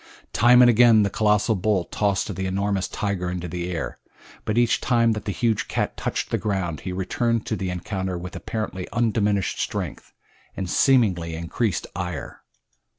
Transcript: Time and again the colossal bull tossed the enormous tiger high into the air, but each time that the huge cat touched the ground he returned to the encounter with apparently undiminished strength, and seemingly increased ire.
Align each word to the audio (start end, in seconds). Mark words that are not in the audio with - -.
Time 0.33 0.63
and 0.63 0.67
again 0.71 1.03
the 1.03 1.11
colossal 1.11 1.53
bull 1.53 1.83
tossed 1.83 2.33
the 2.35 2.47
enormous 2.47 2.87
tiger 2.87 3.27
high 3.27 3.33
into 3.33 3.47
the 3.47 3.69
air, 3.69 3.99
but 4.45 4.57
each 4.57 4.81
time 4.81 5.11
that 5.11 5.25
the 5.25 5.31
huge 5.31 5.67
cat 5.67 5.95
touched 5.95 6.31
the 6.31 6.39
ground 6.39 6.79
he 6.79 6.91
returned 6.91 7.45
to 7.45 7.55
the 7.55 7.69
encounter 7.69 8.17
with 8.17 8.35
apparently 8.35 8.89
undiminished 8.93 9.59
strength, 9.59 10.11
and 10.57 10.67
seemingly 10.71 11.35
increased 11.35 11.85
ire. 11.95 12.41